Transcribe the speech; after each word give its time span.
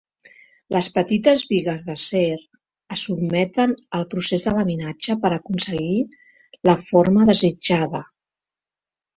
Les 0.75 0.85
petites 0.93 1.41
bigues 1.51 1.83
d'acer 1.89 2.21
es 2.95 3.03
sotmeten 3.09 3.75
al 3.99 4.07
procés 4.15 4.47
de 4.47 4.55
laminatge 4.57 5.19
per 5.27 5.31
aconseguir 5.37 6.01
la 6.71 6.79
forma 6.91 7.29
desitjada. 7.33 8.05